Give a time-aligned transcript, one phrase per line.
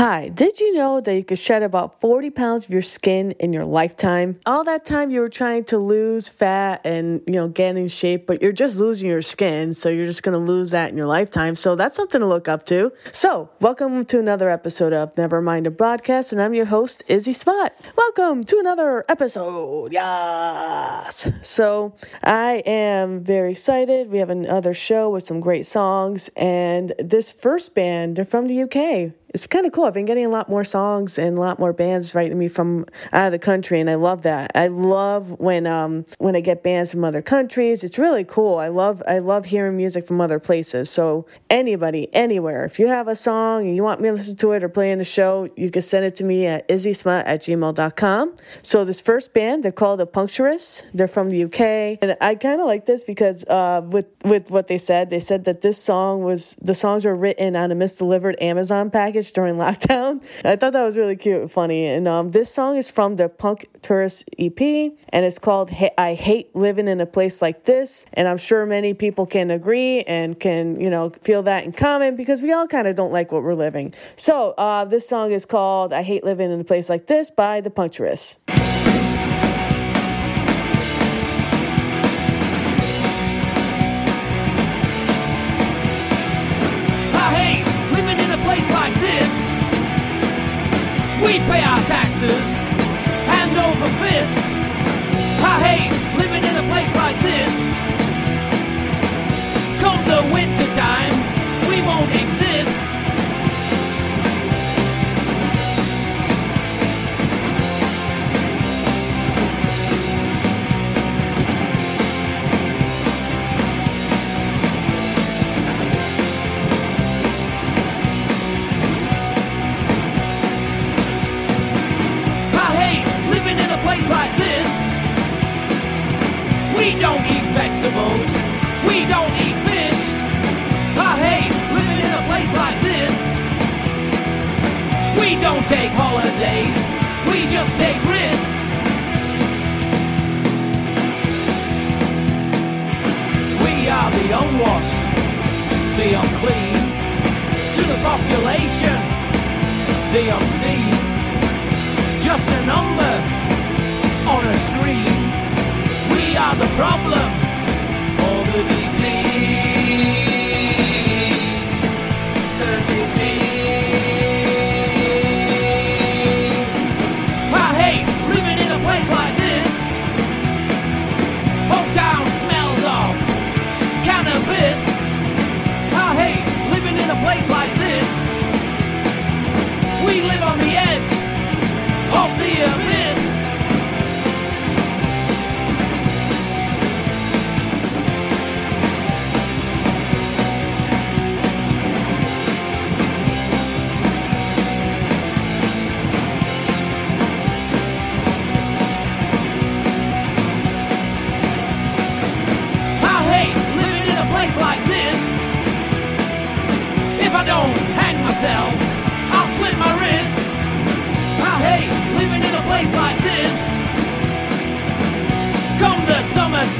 [0.00, 3.52] Hi, did you know that you could shed about 40 pounds of your skin in
[3.52, 4.40] your lifetime?
[4.46, 8.26] All that time you were trying to lose fat and, you know, get in shape,
[8.26, 11.06] but you're just losing your skin, so you're just going to lose that in your
[11.06, 11.54] lifetime.
[11.54, 12.94] So that's something to look up to.
[13.12, 17.78] So, welcome to another episode of Nevermind a Broadcast, and I'm your host, Izzy Smut.
[17.94, 19.92] Welcome to another episode.
[19.92, 21.30] Yes.
[21.42, 21.94] So,
[22.24, 24.10] I am very excited.
[24.10, 28.62] We have another show with some great songs, and this first band, they're from the
[28.62, 29.84] UK it's kind of cool.
[29.84, 32.86] I've been getting a lot more songs and a lot more bands writing me from
[33.12, 34.50] out of the country, and I love that.
[34.54, 37.84] I love when um when I get bands from other countries.
[37.84, 38.58] It's really cool.
[38.58, 40.90] I love I love hearing music from other places.
[40.90, 44.52] So anybody, anywhere, if you have a song and you want me to listen to
[44.52, 47.42] it or play in the show, you can send it to me at izzysmut at
[47.42, 48.36] gmail.com.
[48.62, 50.84] So this first band, they're called the Puncturists.
[50.92, 54.66] They're from the UK, and I kind of like this because uh with with what
[54.66, 58.34] they said, they said that this song was the songs were written on a misdelivered
[58.40, 60.22] Amazon package during lockdown.
[60.44, 61.86] I thought that was really cute and funny.
[61.86, 66.54] And um, this song is from the Punk Tourist EP, and it's called "I Hate
[66.54, 70.80] Living in a Place Like This." And I'm sure many people can agree and can
[70.80, 73.54] you know feel that in common because we all kind of don't like what we're
[73.54, 73.94] living.
[74.16, 77.60] So uh, this song is called "I Hate Living in a Place Like This" by
[77.60, 78.38] the Puncturists.
[78.48, 78.59] We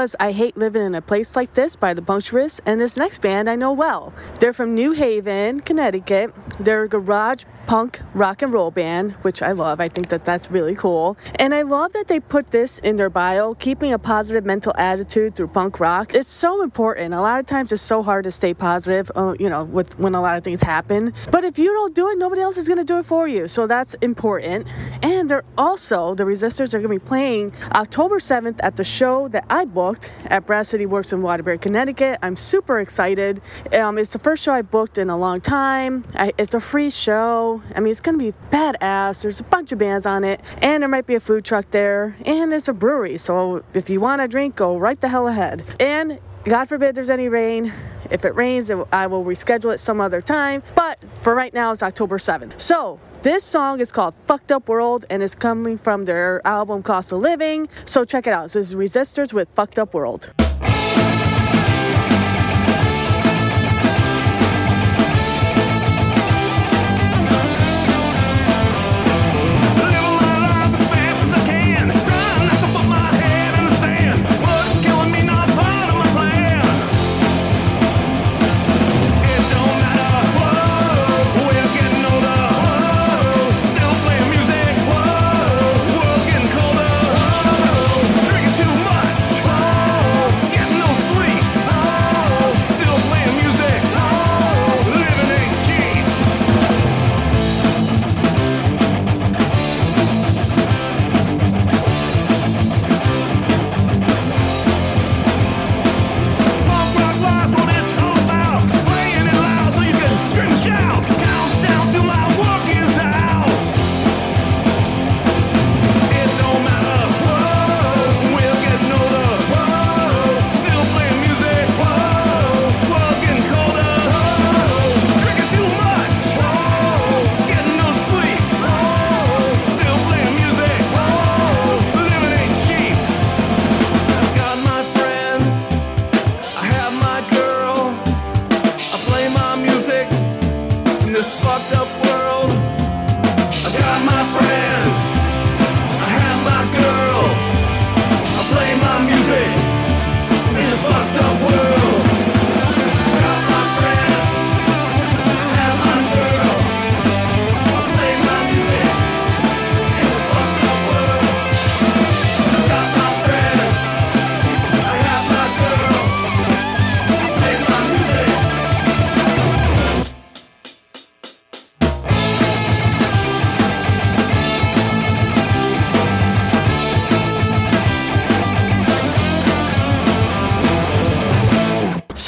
[0.00, 3.20] was I Hate Living in a Place Like This by the Puncturists, and this next
[3.20, 4.14] band I know well.
[4.38, 6.32] They're from New Haven, Connecticut.
[6.58, 9.78] They're a garage punk rock and roll band, which I love.
[9.78, 11.16] I think that that's really cool.
[11.36, 15.36] And I love that they put this in their bio, keeping a positive mental attitude
[15.36, 16.12] through punk rock.
[16.12, 17.14] It's so important.
[17.14, 20.16] A lot of times it's so hard to stay positive, uh, you know, with when
[20.16, 21.14] a lot of things happen.
[21.30, 23.46] But if you don't do it, nobody else is going to do it for you.
[23.46, 24.66] So that's important.
[25.00, 29.28] And they're also, the Rezistors are going to be playing October 7th at the show
[29.28, 32.18] that I booked at Brass City Works in Waterbury, Connecticut.
[32.20, 33.40] I'm super excited.
[33.72, 36.04] Um, it's the first show I booked in a long time.
[36.16, 37.59] I, it's a free show.
[37.74, 39.22] I mean, it's going to be badass.
[39.22, 42.16] There's a bunch of bands on it, and there might be a food truck there,
[42.24, 43.18] and it's a brewery.
[43.18, 45.64] So if you want a drink, go right the hell ahead.
[45.78, 47.72] And God forbid there's any rain.
[48.10, 50.62] If it rains, I will reschedule it some other time.
[50.74, 52.58] But for right now, it's October 7th.
[52.58, 57.12] So this song is called Fucked Up World and is coming from their album Cost
[57.12, 57.68] of Living.
[57.84, 58.44] So check it out.
[58.44, 60.32] This is Rezistors with Fucked Up World.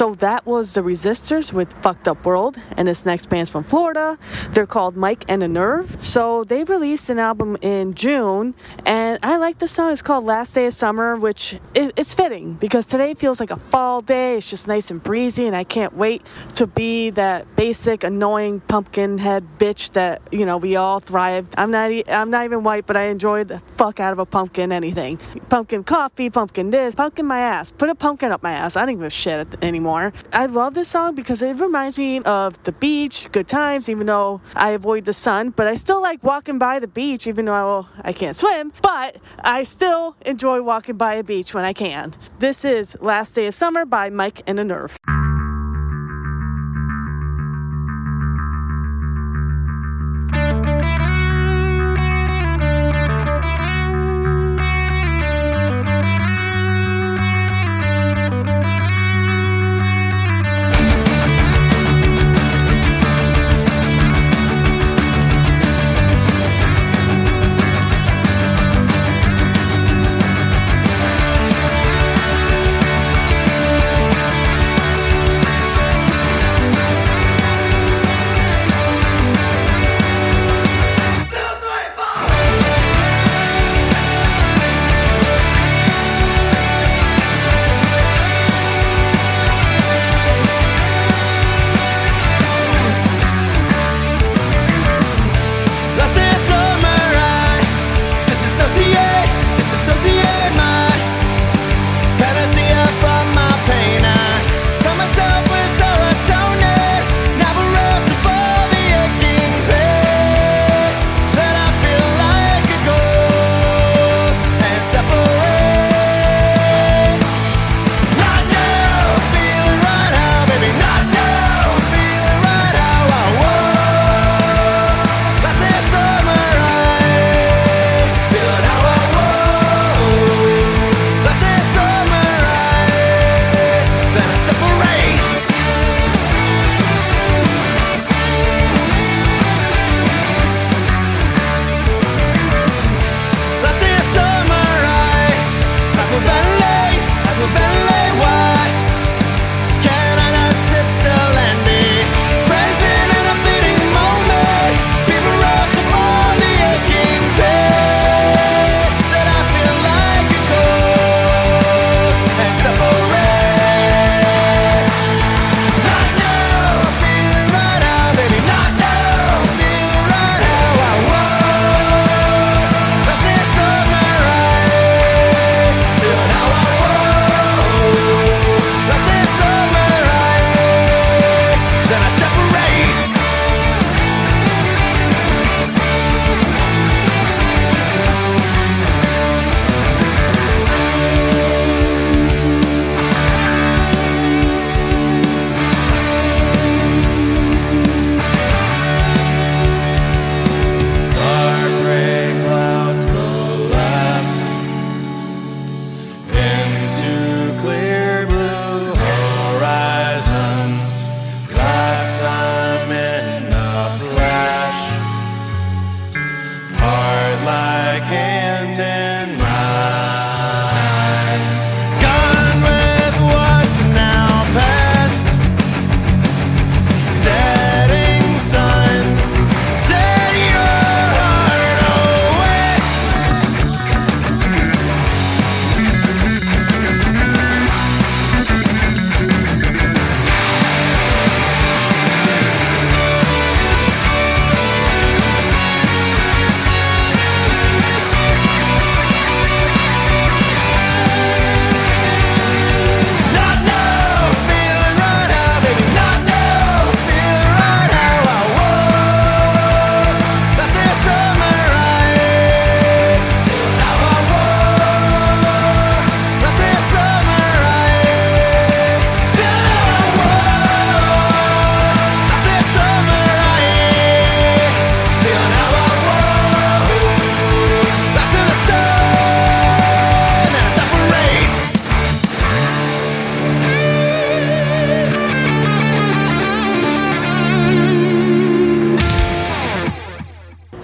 [0.02, 4.18] So that was the Rezistors with Fucked Up World, and this next band's from Florida.
[4.50, 5.96] They're called Mike and a Nerve.
[6.02, 9.92] So they released an album in June, and I like the song.
[9.92, 13.56] It's called Last Day of Summer, which it, it's fitting because today feels like a
[13.56, 14.38] fall day.
[14.38, 16.26] It's just nice and breezy, and I can't wait
[16.56, 21.54] to be that basic, annoying pumpkin head bitch that you know we all thrived.
[21.56, 24.72] I'm not I'm not even white, but I enjoy the fuck out of a pumpkin
[24.72, 25.18] anything.
[25.48, 27.70] Pumpkin coffee, pumpkin this, pumpkin my ass.
[27.70, 28.74] Put a pumpkin up my ass.
[28.74, 29.91] I don't give a shit anymore.
[30.32, 34.40] I love this song because it reminds me of the beach, good times, even though
[34.54, 35.50] I avoid the sun.
[35.50, 38.72] But I still like walking by the beach, even though I can't swim.
[38.82, 42.14] But I still enjoy walking by a beach when I can.
[42.38, 44.96] This is Last Day of Summer by Mike and a Nerve.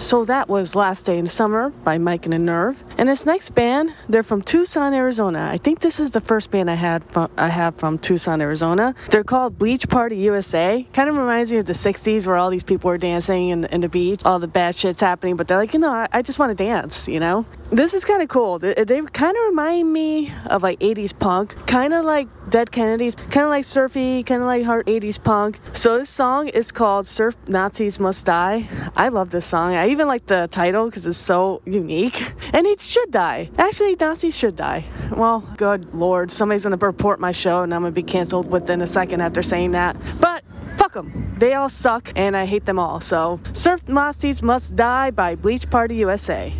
[0.09, 2.83] So that was Last Day in Summer by Mike and the Nerve.
[2.97, 5.51] And this next band, they're from Tucson, Arizona.
[5.53, 8.95] I think this is the first band I had from I have from Tucson, Arizona.
[9.11, 10.87] They're called Bleach Party USA.
[10.95, 13.83] Kind of reminds me of the 60s where all these people were dancing in, in
[13.83, 16.39] the beach, all the bad shit's happening, but they're like, you know, I, I just
[16.39, 17.45] want to dance, you know?
[17.71, 18.59] This is kind of cool.
[18.59, 23.15] They, they kind of remind me of like 80s punk, kind of like Dead Kennedys,
[23.15, 25.61] kind of like surfy, kind of like hard 80s punk.
[25.75, 28.67] So this song is called Surf Nazis Must Die.
[28.97, 29.75] I love this song.
[29.75, 32.23] I even like the title because it's so unique.
[32.53, 33.51] And it should die.
[33.59, 34.85] Actually, Nazis should die.
[35.15, 38.87] Well, good lord, somebody's gonna report my show and I'm gonna be canceled within a
[38.87, 39.97] second after saying that.
[40.19, 40.43] But
[40.77, 41.35] fuck them.
[41.39, 43.01] They all suck and I hate them all.
[43.01, 46.53] So, Surf Nazis Must Die by Bleach Party USA.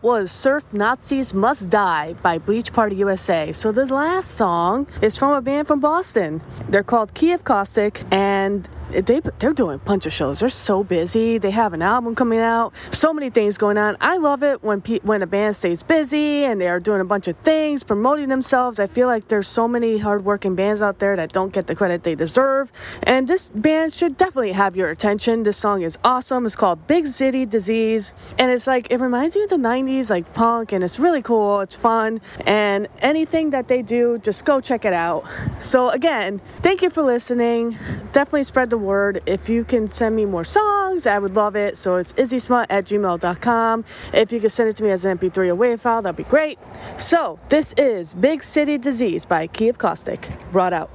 [0.00, 3.52] That was Surf Nazis Must Die by Bleach Party USA.
[3.52, 6.40] So the last song is from a band from Boston.
[6.68, 10.40] They're called Key of Caustic and they they're doing a bunch of shows.
[10.40, 11.38] They're so busy.
[11.38, 12.72] They have an album coming out.
[12.90, 13.96] So many things going on.
[14.00, 17.04] I love it when pe- when a band stays busy and they are doing a
[17.04, 18.78] bunch of things, promoting themselves.
[18.78, 22.02] I feel like there's so many hardworking bands out there that don't get the credit
[22.02, 22.72] they deserve.
[23.02, 25.42] And this band should definitely have your attention.
[25.42, 26.46] This song is awesome.
[26.46, 30.32] It's called Big City Disease, and it's like it reminds me of the '90s, like
[30.32, 31.60] punk, and it's really cool.
[31.60, 35.24] It's fun, and anything that they do, just go check it out.
[35.58, 37.76] So again, thank you for listening.
[38.12, 39.22] Definitely spread the word.
[39.26, 41.76] If you can send me more songs, I would love it.
[41.76, 43.84] So it's izzysmut at gmail.com.
[44.12, 46.24] If you can send it to me as an MP3 or WAV file, that'd be
[46.24, 46.58] great.
[46.96, 50.28] So this is Big City Disease by Key of Caustic.
[50.52, 50.90] Brought out.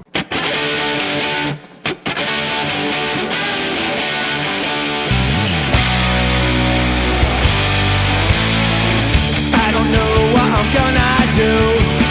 [9.56, 12.04] I don't know what I'm gonna do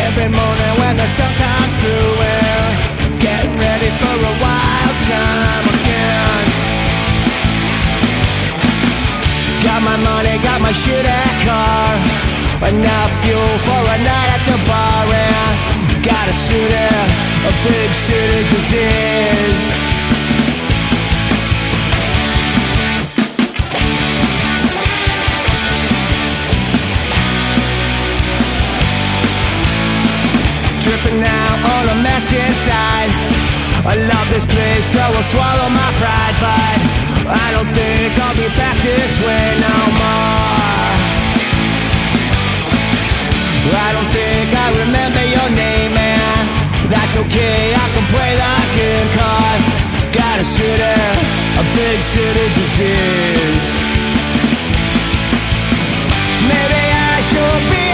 [0.00, 2.97] Every morning when the sun comes through We're
[5.08, 6.44] time again.
[9.64, 12.28] Got my money, got my shit at car.
[12.58, 18.48] Enough fuel for a night at the bar And got a city, a big city
[18.48, 19.88] disease
[30.82, 32.77] Dripping now on a mask inside.
[33.88, 36.36] I love this place, so I'll swallow my pride.
[36.44, 40.92] But I don't think I'll be back this way no more.
[43.72, 46.42] I don't think I remember your name, man.
[46.92, 49.60] That's okay, I can play the game card.
[50.12, 50.94] Got a city,
[51.56, 53.56] a big city disease.
[56.44, 57.88] Maybe I should be